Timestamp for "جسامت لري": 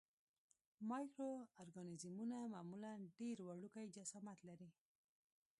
3.95-4.69